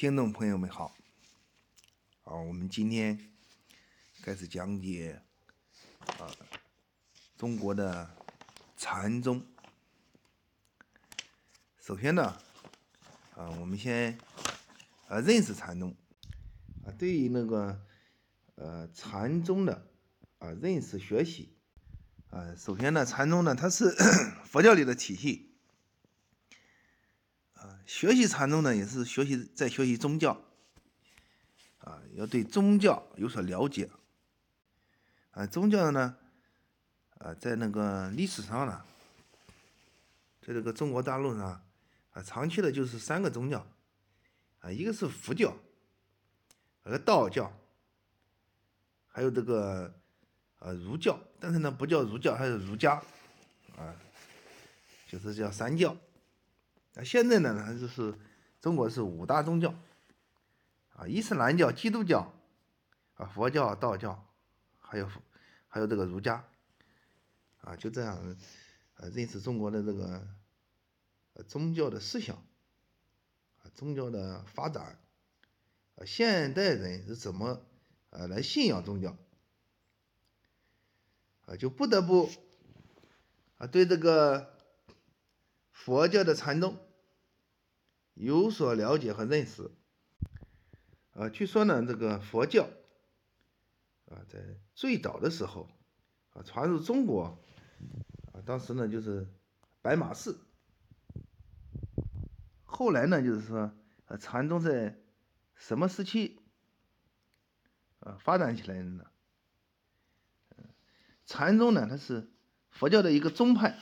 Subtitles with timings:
[0.00, 0.96] 听众朋友们好，
[2.24, 3.30] 啊，我们今天
[4.22, 5.20] 开始讲解
[6.18, 6.24] 啊
[7.36, 8.16] 中国的
[8.78, 9.44] 禅宗。
[11.82, 12.34] 首先呢，
[13.34, 14.18] 啊，我们先
[15.06, 15.94] 啊认识禅宗
[16.82, 17.78] 啊，对于那个
[18.54, 19.86] 呃禅宗的
[20.38, 21.58] 啊认识学习
[22.30, 23.94] 啊，首先呢，禅宗呢它是
[24.48, 25.49] 佛教里的体系。
[27.90, 30.40] 学习禅宗呢，也是学习在学习宗教，
[31.80, 33.90] 啊，要对宗教有所了解，
[35.32, 36.16] 啊，宗教呢，
[37.18, 38.84] 啊，在那个历史上呢，
[40.40, 41.60] 在这个中国大陆上，
[42.12, 43.66] 啊，长期的就是三个宗教，
[44.60, 45.52] 啊，一个是佛教，
[46.84, 47.52] 个道教，
[49.08, 49.92] 还有这个
[50.60, 53.02] 啊儒教，但是呢不叫儒教，还是儒家，
[53.76, 53.96] 啊，
[55.08, 55.96] 就是叫三教。
[57.04, 57.78] 现在呢？
[57.78, 58.14] 就是
[58.60, 59.74] 中国是五大宗教，
[60.94, 62.32] 啊，伊斯兰教、基督教，
[63.14, 64.26] 啊，佛教、道教，
[64.78, 65.08] 还有
[65.68, 66.44] 还有这个儒家，
[67.60, 68.36] 啊，就这样，
[68.96, 70.26] 呃，认识中国的这个
[71.46, 72.36] 宗教的思想，
[73.62, 74.98] 啊，宗教的发展，
[75.96, 77.62] 啊，现代人是怎么
[78.10, 79.16] 呃来信仰宗教，
[81.46, 82.30] 啊，就不得不
[83.58, 84.50] 啊对这个。
[85.72, 86.76] 佛教的禅宗
[88.20, 89.70] 有所了解和认识，
[91.12, 92.68] 啊，据说呢，这个佛教
[94.10, 94.38] 啊，在
[94.74, 95.70] 最早的时候
[96.34, 97.38] 啊，传入中国
[98.34, 99.26] 啊，当时呢就是
[99.80, 100.38] 白马寺，
[102.64, 103.72] 后来呢就是说，
[104.04, 104.98] 啊，禅宗在
[105.54, 106.38] 什么时期
[108.00, 109.04] 啊发展起来的呢？
[111.24, 112.30] 禅宗呢，它是
[112.68, 113.78] 佛教的一个宗派。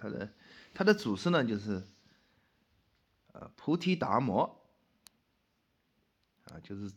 [0.00, 0.32] 他的
[0.78, 1.82] 他的祖师呢，就是
[3.32, 4.64] 呃菩提达摩
[6.44, 6.88] 啊，就是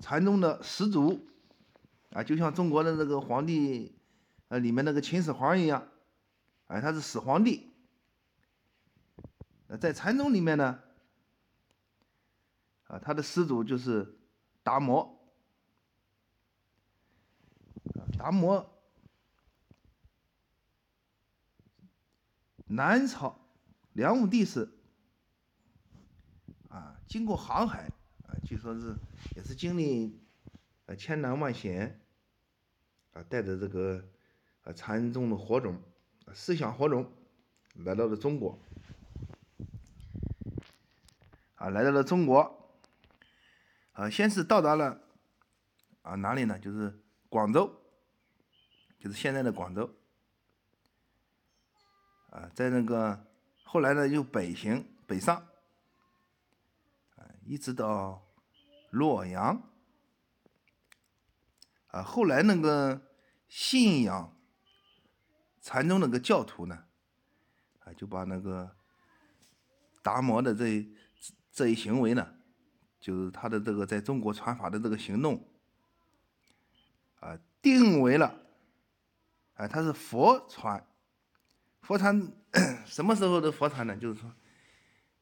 [0.00, 1.24] 禅宗的始祖
[2.10, 3.94] 啊，就像中国的那个皇帝
[4.48, 5.86] 呃里面那个秦始皇一样，
[6.66, 7.70] 哎，他是始皇帝。
[9.80, 10.80] 在禅宗里面呢，
[12.88, 14.18] 啊，他的始祖就是
[14.64, 15.32] 达摩
[18.18, 18.68] 达摩。
[22.74, 23.38] 南朝
[23.92, 24.66] 梁武帝时，
[26.70, 27.86] 啊，经过航海，
[28.26, 28.96] 啊，据说是
[29.36, 30.18] 也是经历
[30.86, 32.00] 呃千难万险，
[33.12, 34.02] 啊，带着这个
[34.62, 35.78] 啊禅宗的火种，
[36.32, 37.12] 思想火种，
[37.74, 38.58] 来到了中国，
[41.56, 42.74] 啊，来到了中国，
[43.92, 44.98] 啊，先是到达了
[46.00, 46.58] 啊哪里呢？
[46.58, 47.70] 就是广州，
[48.98, 49.94] 就是现在的广州。
[52.32, 53.26] 啊，在那个
[53.62, 55.36] 后来呢，又北行北上，
[57.16, 58.26] 啊，一直到
[58.88, 59.62] 洛阳，
[61.88, 63.02] 啊，后来那个
[63.48, 64.34] 信仰
[65.60, 66.86] 禅宗那个教徒呢，
[67.80, 68.74] 啊，就把那个
[70.02, 70.90] 达摩的这
[71.52, 72.34] 这一行为呢，
[72.98, 75.46] 就是他的这个在中国传法的这个行动，
[77.20, 78.40] 啊，定为了，
[79.52, 80.82] 啊，他是佛传。
[81.82, 82.32] 佛传
[82.86, 83.96] 什么时候的佛传呢？
[83.96, 84.32] 就是说，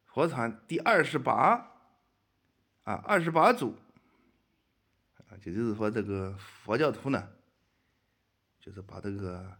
[0.06, 1.72] 佛传第二十八
[2.84, 3.76] 啊，二十八祖。
[5.28, 7.28] 啊，也就是说，这个佛教徒呢，
[8.60, 9.56] 就是把这个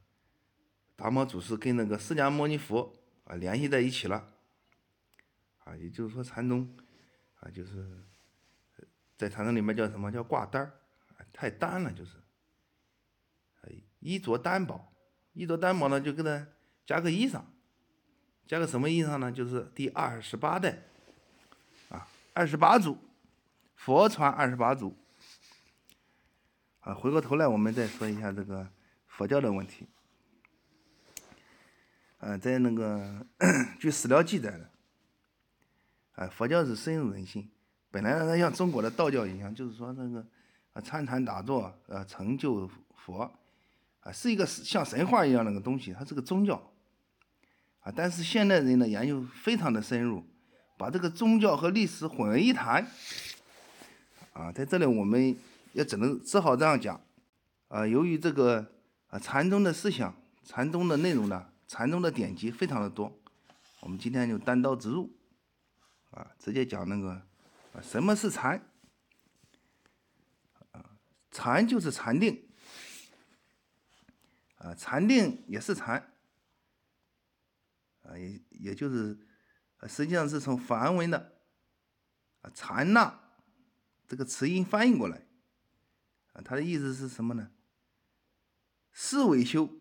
[0.95, 2.93] 达摩祖师跟那个释迦牟尼佛
[3.25, 4.29] 啊联系在一起了。
[5.65, 6.77] 啊，也就是说，禅宗
[7.41, 8.05] 啊，就是
[9.17, 10.13] 在禅宗里面叫什么？
[10.13, 10.73] 叫挂单儿，
[11.33, 12.17] 太单了，就是。
[14.01, 14.93] 衣着单薄，
[15.35, 16.47] 衣着单薄呢，就跟他。
[16.91, 17.41] 加个衣裳，
[18.49, 19.31] 加个什么衣裳呢？
[19.31, 20.77] 就是第二十八代，
[21.89, 22.99] 啊，二十八祖，
[23.77, 24.97] 佛传二十八祖。
[26.81, 28.69] 啊，回过头来我们再说一下这个
[29.07, 29.87] 佛教的问题。
[32.19, 33.25] 啊，在那个
[33.79, 34.69] 据史料记载的，
[36.17, 37.49] 啊，佛教是深入人心。
[37.93, 40.27] 本来它像中国的道教一样，就是说那个
[40.73, 43.33] 啊参禅打坐，呃，成就佛，
[44.01, 46.61] 啊，是一个像神话一样那个东西，它是个宗教。
[47.81, 50.25] 啊，但是现代人的研究非常的深入，
[50.77, 52.87] 把这个宗教和历史混为一谈。
[54.33, 55.37] 啊，在这里我们
[55.73, 57.01] 也只能只好这样讲。
[57.69, 58.75] 啊，由于这个
[59.09, 63.13] 啊禅宗的思想、禅宗的内容呢，禅宗的典籍非常的多，
[63.81, 65.11] 我们今天就单刀直入，
[66.11, 67.11] 啊，直接讲那个
[67.73, 68.63] 啊什么是禅？
[71.33, 72.43] 禅就是禅定，
[74.57, 76.13] 啊，禅定也是禅。
[78.17, 79.19] 也也就是，
[79.89, 81.41] 实际上是从梵文的
[82.43, 83.21] 啊禅那
[84.07, 85.27] 这个词音翻译过来
[86.33, 87.51] 啊，它的意思是什么呢？
[88.93, 89.81] 四维修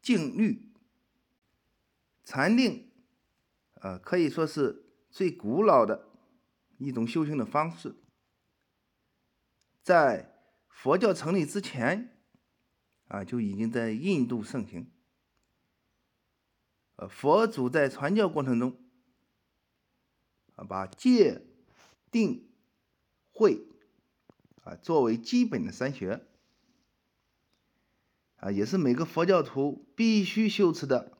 [0.00, 0.72] 静虑
[2.24, 2.90] 禅定，
[3.74, 6.08] 呃，可以说是最古老的
[6.78, 7.96] 一种修行的方式，
[9.82, 10.34] 在
[10.68, 12.16] 佛教成立之前
[13.08, 14.92] 啊，就已经在印度盛行。
[16.98, 18.76] 呃，佛祖在传教过程中
[20.56, 21.46] 啊，把戒、
[22.10, 22.50] 定、
[23.30, 23.68] 慧
[24.64, 26.26] 啊作为基本的三学
[28.38, 31.16] 啊，也是每个佛教徒必须修持的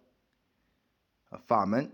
[1.47, 1.93] 法门。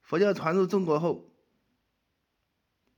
[0.00, 1.30] 佛教传入中国后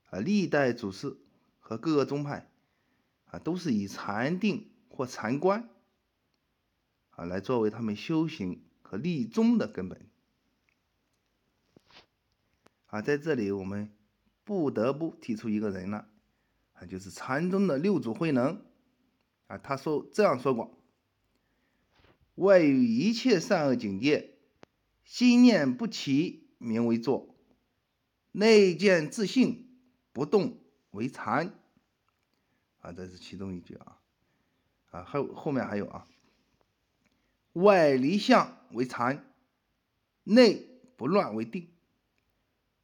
[0.09, 1.15] 啊，历代祖师
[1.61, 2.51] 和各个宗派
[3.27, 5.69] 啊，都是以禅定或禅观。
[7.17, 10.09] 啊，来作为他们修行和立宗的根本。
[12.87, 13.91] 啊，在这里我们
[14.45, 16.09] 不得不提出一个人了，
[16.75, 18.63] 啊，就是禅宗的六祖慧能。
[19.49, 20.79] 啊，他说这样说过：
[22.37, 24.35] 外于一切善恶境界，
[25.05, 27.35] 心念不起，名为坐；
[28.33, 29.69] 内见自性，
[30.13, 30.59] 不动
[30.91, 31.59] 为禅。
[32.81, 34.01] 啊，这是其中一句啊。
[34.91, 36.07] 啊，后后面还有啊。
[37.57, 39.25] 外离相为禅，
[40.25, 41.71] 内不乱为定。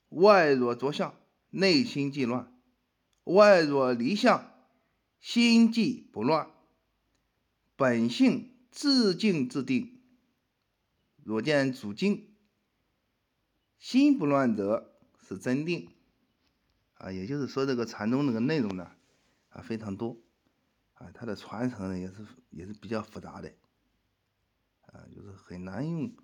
[0.08, 1.14] 外若着相，
[1.50, 2.50] 内心即乱；
[3.24, 4.50] 外若离相，
[5.20, 6.50] 心即不乱。
[7.76, 10.00] 本性自静自定。
[11.22, 12.34] 若见主静，
[13.78, 14.98] 心不乱者
[15.28, 15.90] 是真定。
[16.94, 18.90] 啊，也就是说，这个禅宗那个内容呢，
[19.50, 20.16] 啊非常多，
[20.94, 23.52] 啊它的传承呢也是也是比较复杂的。
[24.93, 26.15] 啊，就是很难用，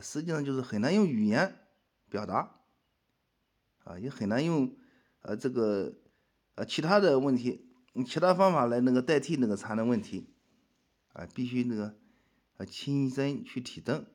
[0.00, 1.66] 实际上就是很难用语言
[2.08, 2.60] 表达，
[3.84, 4.76] 啊，也很难用，
[5.22, 5.94] 呃，这个，
[6.54, 7.72] 呃，其他的问题，
[8.06, 10.34] 其他方法来那个代替那个禅的问题，
[11.14, 11.98] 啊，必须那个，
[12.58, 14.06] 呃，亲身去体证。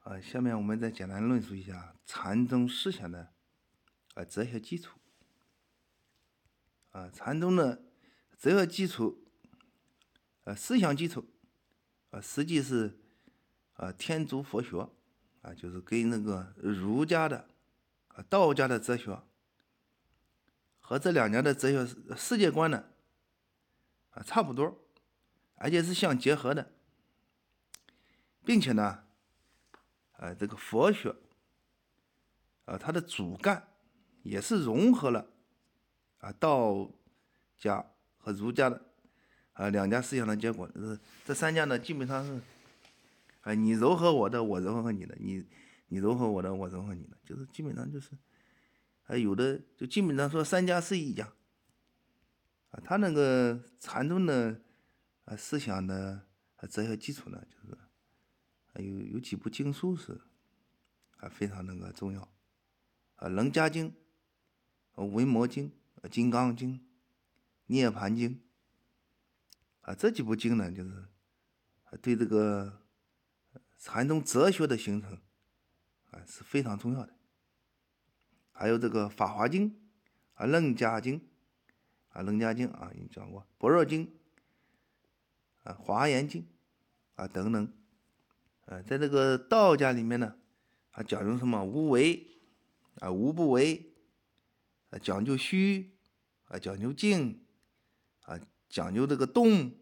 [0.00, 3.32] 啊，下面我们再简单论述一下禅宗思想的，
[4.14, 4.98] 呃，哲学基础。
[6.90, 7.84] 啊，禅宗的
[8.38, 9.24] 哲学基础，
[10.44, 11.28] 呃，思想基础。
[12.10, 12.98] 啊，实际是，
[13.74, 14.88] 啊，天竺佛学，
[15.42, 17.48] 啊，就是跟那个儒家的，
[18.08, 19.20] 啊，道家的哲学，
[20.80, 22.84] 和这两家的哲学世界观呢，
[24.10, 24.86] 啊，差不多，
[25.56, 26.72] 而且是相结合的，
[28.44, 29.04] 并且呢，
[30.12, 31.14] 啊，这个佛学，
[32.64, 33.68] 啊，它的主干
[34.22, 35.28] 也是融合了，
[36.18, 36.90] 啊，道
[37.58, 37.84] 家
[38.16, 38.82] 和儒家的。
[39.56, 42.38] 啊，两家思想的结果，就是这三家呢，基本上是，
[43.40, 45.42] 啊，你柔和我的，我柔和你的，你
[45.88, 48.10] 你柔和我的，我柔和你的，就是基本上就是，
[49.06, 51.32] 啊，有的就基本上说三家是一家，
[52.68, 54.60] 啊，他那个禅宗的
[55.24, 56.26] 啊思想的
[56.68, 57.74] 哲学基础呢，就是
[58.74, 60.20] 啊有有几部经书是
[61.16, 62.20] 啊非常那个重要，
[63.14, 63.86] 啊，《楞伽经》、
[64.92, 65.72] 《啊，《文摩经》、
[66.10, 66.74] 《金刚经》、
[67.68, 68.34] 《涅盘经》。
[69.86, 71.08] 啊，这几部经呢，就是
[72.02, 72.82] 对这个
[73.78, 75.12] 禅宗哲学的形成
[76.10, 77.14] 啊是非常重要的。
[78.50, 79.70] 还有这个《法华经》
[80.34, 81.20] 啊，《楞伽经》
[82.08, 84.06] 啊，《楞伽经》啊，你讲过《般若经》
[85.62, 86.42] 啊，《华严经》
[87.14, 87.72] 啊等等。
[88.64, 90.36] 呃，在这个道家里面呢，
[90.90, 92.26] 啊，讲究什么无为
[92.98, 93.94] 啊，无不为
[94.90, 95.96] 啊，讲究虚
[96.46, 97.46] 啊，讲究静
[98.22, 98.40] 啊。
[98.68, 99.72] 讲究这个动，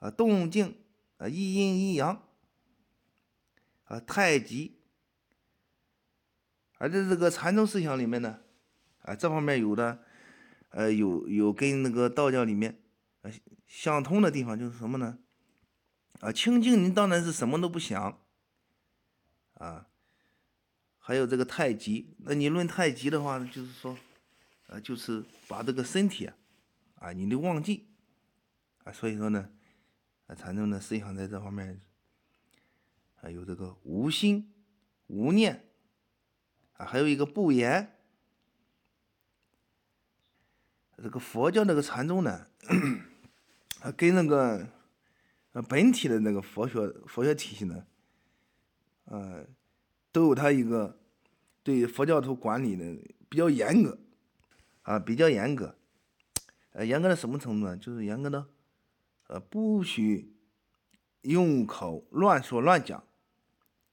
[0.00, 0.76] 啊动静，
[1.16, 2.28] 啊一阴一阳，
[3.84, 4.80] 啊太极，
[6.78, 8.40] 而在这个禅宗思想里面呢，
[9.02, 10.02] 啊这方面有的，
[10.70, 12.82] 呃有有跟那个道教里面，
[13.22, 13.32] 呃
[13.66, 15.18] 相通的地方就是什么呢？
[16.20, 18.20] 啊清净，你当然是什么都不想，
[19.54, 19.88] 啊，
[20.98, 23.96] 还有这个太极，那你论太极的话呢，就是说，
[24.66, 26.36] 呃就是把这个身体啊。
[26.96, 27.88] 啊，你的忘记
[28.84, 29.50] 啊，所以说呢，
[30.34, 31.80] 禅宗的思想在这方面
[33.20, 34.52] 啊有这个无心、
[35.06, 35.68] 无念
[36.74, 37.96] 啊，还有一个不言。
[41.02, 42.46] 这个佛教那个禅宗呢，
[43.80, 44.68] 啊，跟那个
[45.52, 47.86] 呃本体的那个佛学佛学体系呢，
[49.04, 49.46] 呃，
[50.12, 51.00] 都有它一个
[51.62, 52.84] 对佛教徒管理的
[53.30, 53.98] 比较严格
[54.82, 55.74] 啊，比较严格。
[56.72, 57.74] 呃，严格到什么程度呢？
[57.78, 58.46] 就是严格到，
[59.30, 60.34] 呃，不许
[61.20, 63.04] 用口乱说乱讲，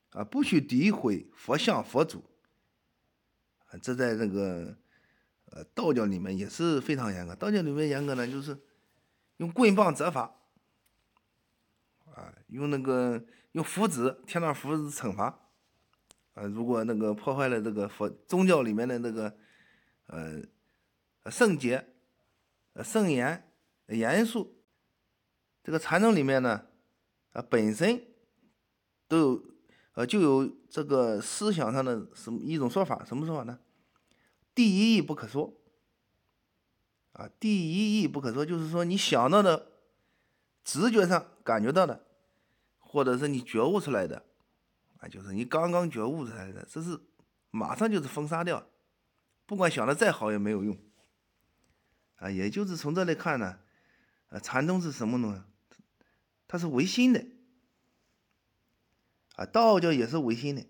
[0.10, 2.24] 啊，不许诋毁佛像佛祖，
[3.67, 4.75] 啊，这在这个
[5.51, 7.36] 呃道教里面也是非常严格。
[7.36, 8.58] 道教里面严格呢，就是
[9.38, 10.22] 用棍棒责罚，
[12.15, 15.25] 啊，用那个用符纸贴上符纸惩罚，
[16.34, 19.38] 啊，如果那个破坏了这个佛宗教里面的那个
[20.08, 20.41] 呃
[21.29, 21.94] 圣洁、
[22.84, 23.48] 圣严、
[23.89, 24.56] 严肃。
[25.67, 26.63] 这个禅宗里面呢，
[27.33, 28.01] 啊，本身
[29.05, 29.43] 都有，
[29.95, 33.59] 呃，就有这个思想上的什么一种说法，什么说法呢？
[34.55, 35.53] 第一义不可说，
[37.12, 39.74] 啊，第一义不可说，就是说你想到的、
[40.63, 42.05] 直觉上感觉到的，
[42.79, 44.24] 或者是你觉悟出来的，
[45.00, 46.97] 啊，就是你刚刚觉悟出来的，这是
[47.51, 48.65] 马上就是封杀掉，
[49.45, 50.77] 不管想的再好也没有用，
[52.15, 53.59] 啊，也就是从这里看呢，
[54.29, 55.43] 呃，禅宗是什么呢？
[56.48, 57.25] 它是唯心的，
[59.36, 60.66] 啊，道教也是唯心的，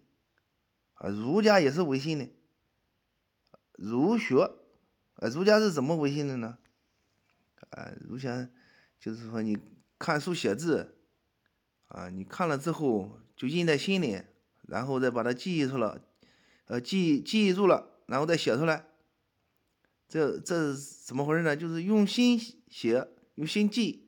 [0.95, 2.29] 啊，儒家也是唯心的，
[3.73, 4.41] 儒学，
[5.17, 6.57] 啊，儒家是怎么唯心的呢？
[7.69, 8.49] 啊，儒家
[8.99, 9.59] 就是说你
[9.99, 10.97] 看书写字，
[11.89, 14.23] 啊，你看了之后就印在心里，
[14.63, 16.03] 然后再把它记忆出了，
[16.65, 18.87] 呃，记记忆住了，然后再写出来，
[20.07, 21.55] 这这是怎么回事呢？
[21.55, 24.06] 就是用心写，用心记。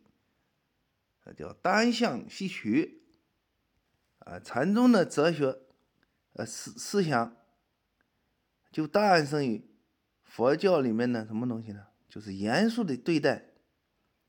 [1.33, 3.03] 叫单向吸取，
[4.19, 5.57] 啊，禅宗的哲学，
[6.33, 7.35] 呃思思想，
[8.71, 9.63] 就诞生于
[10.23, 11.87] 佛教里面的什么东西呢？
[12.07, 13.45] 就是严肃的对待，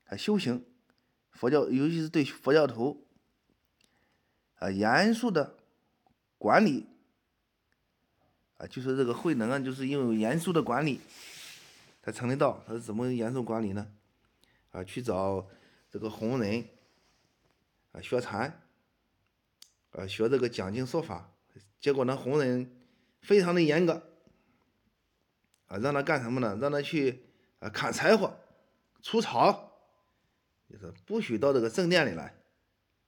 [0.05, 0.65] 啊修行，
[1.31, 3.07] 佛教尤其是对佛教徒，
[4.55, 5.57] 啊严肃的
[6.37, 6.87] 管理，
[8.57, 10.99] 啊就是这个慧能啊，就是因为严肃的管理，
[12.01, 13.91] 他成的道，他是怎么严肃管理呢？
[14.71, 15.47] 啊去找
[15.89, 16.63] 这个红人。
[17.91, 18.61] 啊，学禅，
[19.91, 21.33] 啊，学这个讲经说法，
[21.79, 22.73] 结果呢，弘忍
[23.19, 24.01] 非常的严格，
[25.65, 26.57] 啊，让他干什么呢？
[26.61, 27.25] 让他去
[27.59, 28.33] 啊砍柴火、
[29.01, 29.73] 除草，
[30.69, 32.33] 就是不许到这个正殿里来，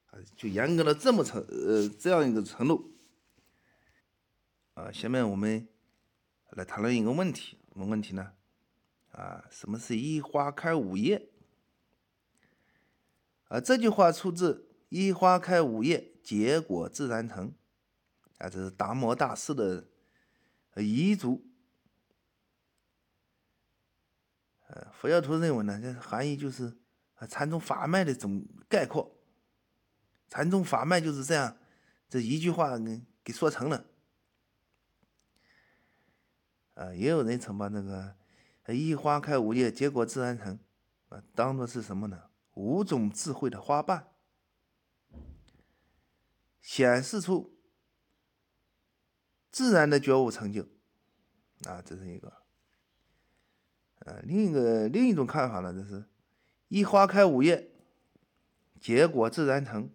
[0.08, 2.92] 啊，就严格到这么程呃这样一个程度。
[4.74, 5.66] 啊，下面我们
[6.50, 8.34] 来谈论一个问题，什么问题呢？
[9.12, 11.30] 啊，什么是一花开五叶？
[13.48, 14.72] 啊，这句话出自。
[14.94, 17.52] 一花开五叶，结果自然成。
[18.38, 19.88] 啊，这是达摩大师的
[20.76, 21.44] 遗嘱。
[24.68, 26.78] 呃，佛教徒认为呢，这含义就是
[27.28, 29.20] 禅宗法脉的总概括。
[30.30, 31.58] 禅宗法脉就是这样，
[32.08, 33.84] 这一句话给给说成了。
[36.76, 38.16] 啊，也有人曾把那个
[38.72, 40.60] “一花开五叶，结果自然成”
[41.10, 42.30] 啊，当做是什么呢？
[42.54, 44.13] 五种智慧的花瓣。
[46.64, 47.54] 显示出
[49.52, 50.64] 自然的觉悟成就，
[51.66, 52.34] 啊，这是一个。
[54.00, 56.06] 呃，另一个另一种看法呢，就是
[56.70, 57.70] 一花开五叶，
[58.80, 59.92] 结果自然成。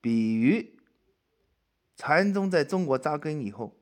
[0.00, 0.78] 比喻
[1.96, 3.80] 禅宗在中国扎根以后，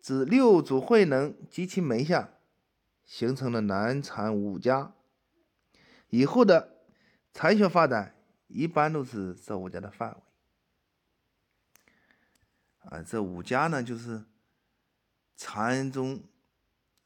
[0.00, 2.34] 指六祖慧能及其门下
[3.04, 4.94] 形成了南禅五家，
[6.10, 6.84] 以后的
[7.34, 8.14] 禅学发展。
[8.52, 10.16] 一般都是这五家的范围
[12.84, 14.24] 啊，这五家呢，就是
[15.36, 16.22] 禅宗，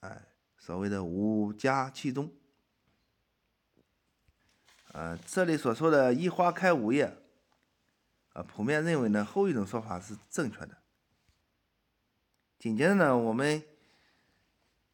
[0.00, 0.26] 哎，
[0.58, 2.32] 所谓的五家七宗。
[4.92, 7.16] 啊，这里所说的“一花开五叶”，
[8.32, 10.78] 啊，普遍认为呢，后一种说法是正确的。
[12.58, 13.62] 紧接着呢，我们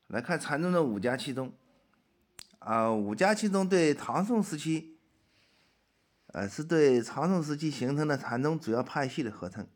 [0.08, 1.54] 来看禅宗的五家七宗。
[2.58, 4.91] 啊，五家七宗对唐宋时期。
[6.32, 9.68] 呃，是对长宋时期形成的禅宗主要派系的合称，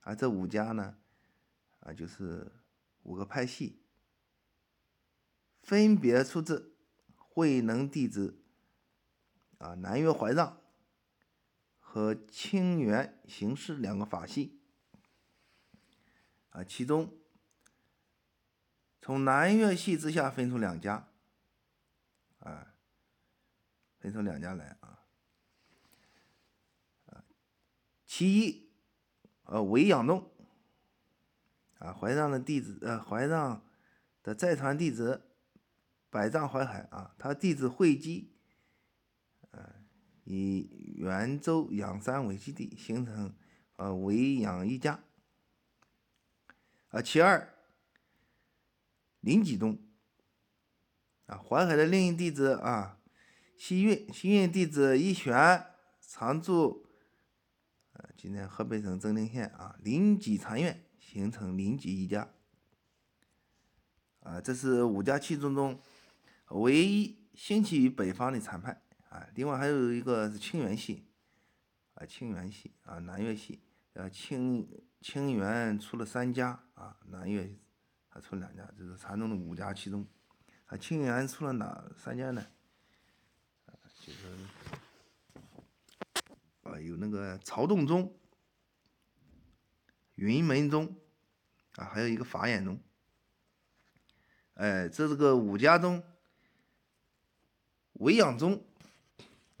[0.00, 0.96] 啊这五家呢，
[1.80, 2.50] 啊，就是
[3.02, 3.82] 五个派系，
[5.62, 6.74] 分别出自
[7.16, 8.42] 慧能弟子
[9.58, 10.58] 啊南岳怀让
[11.78, 14.58] 和清源行事两个法系，
[16.48, 17.12] 啊，其中
[19.02, 21.08] 从南岳系之下分出两家，
[22.38, 22.74] 啊，
[23.98, 25.03] 分出两家来啊。
[28.16, 28.70] 其一，
[29.42, 30.30] 呃，韦养栋，
[31.78, 33.60] 啊，怀让的弟子，呃，怀让
[34.22, 35.22] 的再传弟子，
[36.10, 38.30] 百丈怀海啊，他弟子慧基，
[39.50, 39.82] 呃，
[40.22, 43.34] 以元州养山为基地，形成
[43.74, 45.00] 呃韦养一家。
[46.90, 47.52] 啊，其二，
[49.18, 49.76] 林济宗，
[51.26, 53.00] 啊，淮海的另一弟子啊，
[53.58, 55.66] 西运，西运地址一玄，
[56.00, 56.83] 常住，
[58.24, 62.26] 今天河北省正定县啊，临济禅院形成临济一家。
[64.20, 65.78] 啊，这是五家七宗中
[66.48, 69.28] 唯一兴起于北方的禅派啊。
[69.34, 71.04] 另外还有一个是清源系，
[71.92, 73.60] 啊，清源系啊，南岳系，
[73.92, 74.66] 呃，清
[75.02, 77.54] 清源出了三家啊，南岳
[78.08, 80.02] 还出了两家，这是禅宗的五家七宗。
[80.64, 82.40] 啊，清源出了哪三家呢？
[83.66, 84.34] 啊，就是
[86.80, 88.18] 有那个曹洞宗、
[90.14, 90.96] 云门宗
[91.76, 92.80] 啊，还有一个法眼宗。
[94.54, 96.02] 哎，这是个五家宗，
[97.94, 98.64] 维养宗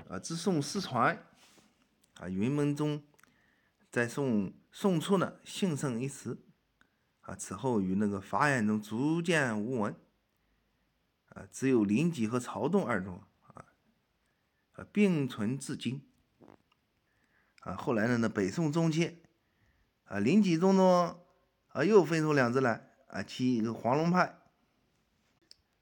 [0.08, 1.26] 啊，自宋失传。
[2.20, 3.02] 啊，云门宗
[3.90, 6.38] 在宋宋初呢兴盛一时。
[7.22, 9.94] 啊，此后与那个法眼宗逐渐无闻。
[11.30, 13.66] 啊，只有临济和曹洞二宗啊。
[14.74, 16.00] 啊并存至今
[17.64, 17.74] 啊。
[17.74, 19.22] 后来呢，那北宋中期
[20.04, 21.16] 啊，临济宗中
[21.68, 24.38] 啊又分出两支来啊，其一个黄龙派。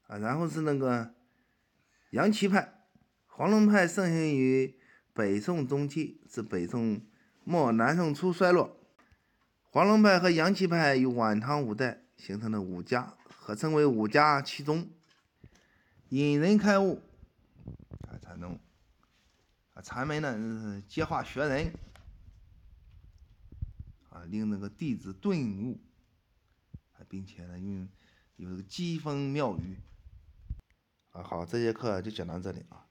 [0.07, 1.13] 啊，然后是那个
[2.09, 2.85] 杨岐派，
[3.25, 4.77] 黄龙派盛行于
[5.13, 7.01] 北宋中期至北宋
[7.43, 8.79] 末南宋初衰落。
[9.63, 14.89] 黄龙派和杨岐派于晚唐五代形成了五家，合称为五家七宗。
[16.09, 17.01] 引人开悟
[18.07, 18.59] 啊，才能
[19.83, 21.73] 禅门呢是教化学人
[24.09, 25.79] 啊，令那个弟子顿悟，
[27.09, 27.87] 并且呢用
[28.37, 29.77] 有这个机锋妙语。
[31.11, 32.82] 啊，好，这节课就讲到这里啊。